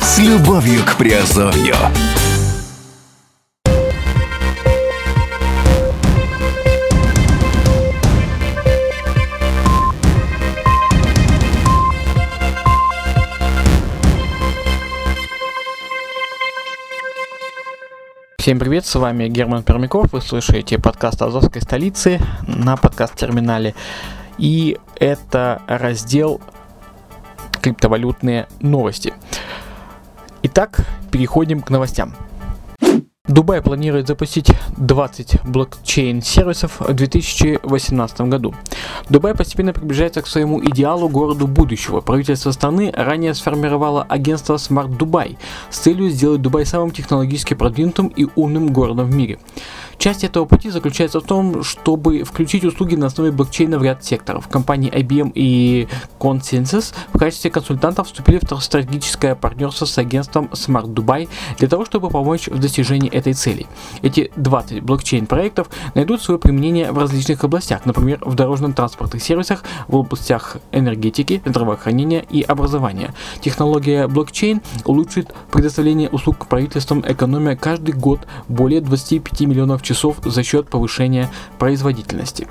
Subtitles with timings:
[0.00, 1.76] С любовью к Приазовью.
[18.46, 23.74] Всем привет, с вами Герман Пермяков, вы слушаете подкаст Азовской столицы на подкаст-терминале.
[24.38, 26.40] И это раздел
[27.60, 29.14] криптовалютные новости.
[30.44, 32.14] Итак, переходим к новостям.
[33.28, 38.54] Дубай планирует запустить 20 блокчейн-сервисов в 2018 году.
[39.08, 42.00] Дубай постепенно приближается к своему идеалу городу будущего.
[42.00, 45.36] Правительство страны ранее сформировало агентство Smart Dubai
[45.70, 49.40] с целью сделать Дубай самым технологически продвинутым и умным городом в мире.
[50.06, 54.46] Часть этого пути заключается в том, чтобы включить услуги на основе блокчейна в ряд секторов.
[54.46, 55.88] Компании IBM и
[56.20, 62.08] Consensus в качестве консультантов вступили в стратегическое партнерство с агентством Smart Dubai для того, чтобы
[62.08, 63.66] помочь в достижении этой цели.
[64.00, 70.58] Эти 20 блокчейн-проектов найдут свое применение в различных областях, например, в дорожно-транспортных сервисах, в областях
[70.70, 73.12] энергетики, здравоохранения и образования.
[73.40, 80.68] Технология блокчейн улучшит предоставление услуг правительствам, экономия каждый год более 25 миллионов часов за счет
[80.68, 82.46] повышения производительности.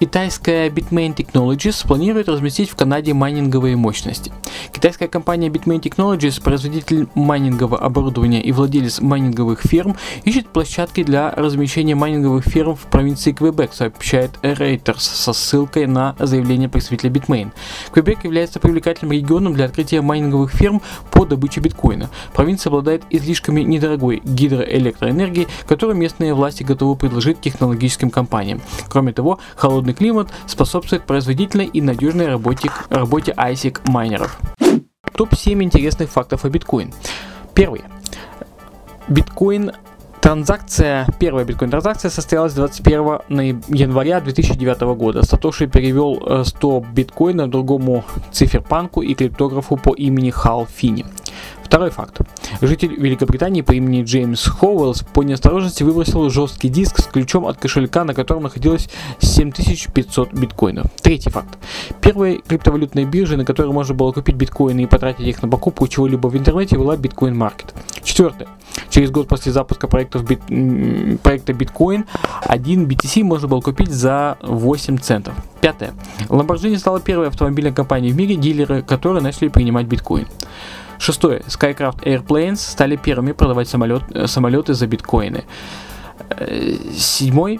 [0.00, 4.32] Китайская Bitmain Technologies планирует разместить в Канаде майнинговые мощности.
[4.72, 11.94] Китайская компания Bitmain Technologies, производитель майнингового оборудования и владелец майнинговых ферм, ищет площадки для размещения
[11.94, 17.50] майнинговых ферм в провинции Квебек, сообщает Reuters со ссылкой на заявление представителя Bitmain.
[17.92, 22.08] Квебек является привлекательным регионом для открытия майнинговых ферм по добыче биткоина.
[22.32, 28.62] Провинция обладает излишками недорогой гидроэлектроэнергии, которую местные власти готовы предложить технологическим компаниям.
[28.88, 34.38] Кроме того, холодный климат способствует производительной и надежной работе, работе ISIC майнеров.
[35.14, 36.92] Топ-7 интересных фактов о биткоин.
[37.54, 37.82] Первый.
[39.08, 39.72] Биткоин
[40.20, 45.24] Транзакция, первая биткоин-транзакция состоялась 21 января 2009 года.
[45.24, 51.06] Сатоши перевел 100 биткоина другому циферпанку и криптографу по имени Хал Фини.
[51.62, 52.18] Второй факт.
[52.60, 58.02] Житель Великобритании по имени Джеймс Хоуэллс по неосторожности выбросил жесткий диск с ключом от кошелька,
[58.02, 58.88] на котором находилось
[59.20, 60.86] 7500 биткоинов.
[61.00, 61.58] Третий факт.
[62.00, 66.26] Первой криптовалютной биржей, на которой можно было купить биткоины и потратить их на покупку чего-либо
[66.26, 67.72] в интернете, была Bitcoin Market.
[68.02, 68.48] Четвертое.
[68.88, 70.40] Через год после запуска проектов бит,
[71.22, 72.04] проекта Bitcoin
[72.42, 75.34] один BTC можно было купить за 8 центов.
[75.60, 75.92] Пятое.
[76.28, 80.26] Lamborghini стала первой автомобильной компанией в мире, дилеры которой начали принимать биткоин.
[81.00, 81.40] Шестое.
[81.48, 85.44] Skycraft Airplanes стали первыми продавать самолет, самолеты за биткоины.
[86.94, 87.58] Седьмой.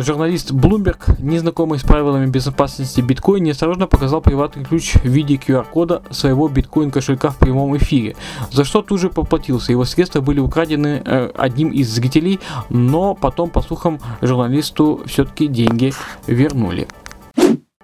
[0.00, 6.48] Журналист Bloomberg, незнакомый с правилами безопасности биткоин, неосторожно показал приватный ключ в виде QR-кода своего
[6.48, 8.16] биткоин кошелька в прямом эфире,
[8.50, 9.72] за что тут же поплатился.
[9.72, 15.92] Его средства были украдены э, одним из зрителей, но потом, по слухам, журналисту все-таки деньги
[16.26, 16.88] вернули.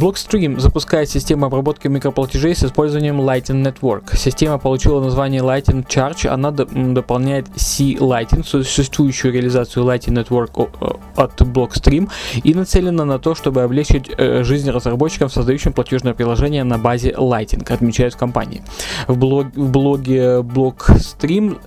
[0.00, 4.16] Blockstream запускает систему обработки микроплатежей с использованием Lightning Network.
[4.16, 12.08] Система получила название Lightning Charge, она дополняет C-Lightning, существующую реализацию Lightning Network от Blockstream,
[12.42, 17.70] и нацелена на то, чтобы облегчить э, жизнь разработчикам, создающим платежное приложение на базе Lightning,
[17.70, 18.62] отмечают в компании.
[19.06, 21.58] В, блог, в блоге Blockstream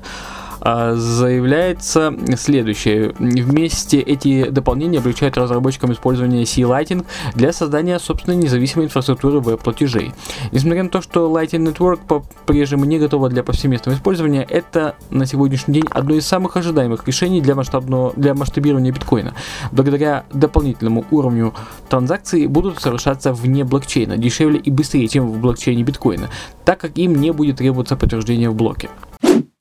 [0.64, 3.14] заявляется следующее.
[3.20, 10.14] Вместе эти дополнения облегчают разработчикам использование C-Lighting для создания собственной независимой инфраструктуры веб-платежей.
[10.52, 15.76] Несмотря на то, что Lightning Network по-прежнему не готова для повсеместного использования, это на сегодняшний
[15.76, 19.34] день одно из самых ожидаемых решений для, масштабного, для масштабирования биткоина.
[19.72, 21.54] Благодаря дополнительному уровню
[21.90, 26.30] транзакций будут совершаться вне блокчейна, дешевле и быстрее, чем в блокчейне биткоина,
[26.64, 28.90] так как им не будет требоваться подтверждение в блоке.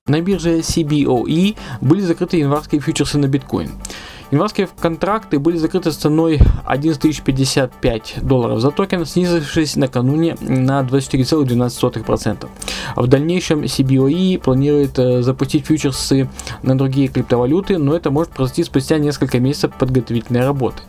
[0.09, 3.71] На бирже CBOE были закрыты январские фьючерсы на биткоин.
[4.33, 12.49] Январские контракты были закрыты с ценой 11 055 долларов за токен, снизившись накануне на 24,12%.
[12.97, 16.29] В дальнейшем CBOE планирует э, запустить фьючерсы
[16.63, 20.83] на другие криптовалюты, но это может произойти спустя несколько месяцев подготовительной работы.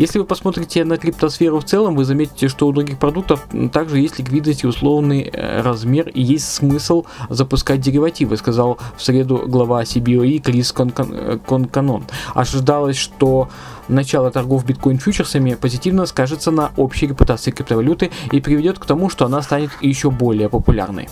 [0.00, 4.18] Если вы посмотрите на криптосферу в целом, вы заметите, что у других продуктов также есть
[4.18, 10.38] ликвидность и условный э, размер, и есть смысл запускать деривативы, сказал в среду глава CBOE
[10.38, 12.04] Крис Конканон.
[12.32, 13.50] Ожидалось, что
[13.88, 19.42] начало торгов биткоин-фьючерсами позитивно скажется на общей репутации криптовалюты и приведет к тому, что она
[19.42, 21.10] станет еще более популярной.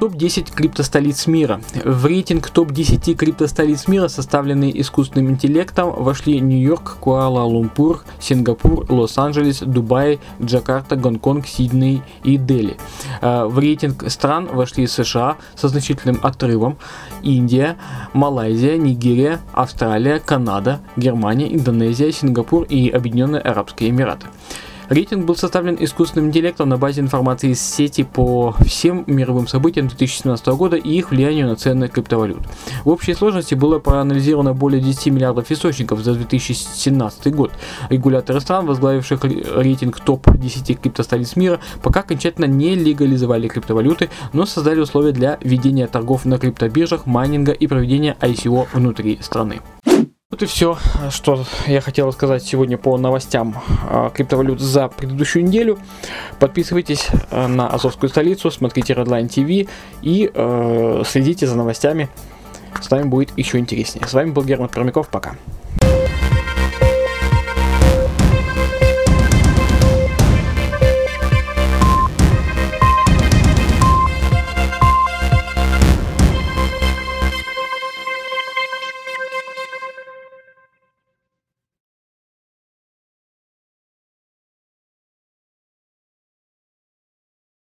[0.00, 1.60] Топ-10 криптостолиц мира.
[1.84, 10.96] В рейтинг топ-10 криптостолиц мира, составленный искусственным интеллектом, вошли Нью-Йорк, Куала-Лумпур, Сингапур, Лос-Анджелес, Дубай, Джакарта,
[10.96, 12.78] Гонконг, Сидней и Дели.
[13.20, 16.78] Э, в рейтинг стран вошли США со значительным отрывом,
[17.22, 17.76] Индия,
[18.14, 24.28] Малайзия, Нигерия, Австралия, Канада, Германия, Индонезия, Сингапур и Объединенные Арабские Эмираты.
[24.90, 30.48] Рейтинг был составлен искусственным интеллектом на базе информации из сети по всем мировым событиям 2017
[30.48, 32.40] года и их влиянию на цены криптовалют.
[32.84, 37.52] В общей сложности было проанализировано более 10 миллиардов источников за 2017 год.
[37.88, 45.12] Регуляторы стран, возглавивших рейтинг топ-10 криптостолиц мира, пока окончательно не легализовали криптовалюты, но создали условия
[45.12, 49.60] для ведения торгов на криптобиржах, майнинга и проведения ICO внутри страны.
[50.30, 50.78] Вот и все,
[51.10, 53.60] что я хотел сказать сегодня по новостям
[53.90, 55.76] э, криптовалют за предыдущую неделю.
[56.38, 59.68] Подписывайтесь э, на Азовскую столицу, смотрите Redline TV
[60.02, 62.08] и э, следите за новостями.
[62.80, 64.06] С вами будет еще интереснее.
[64.06, 65.08] С вами был Герман Пермяков.
[65.08, 65.34] Пока.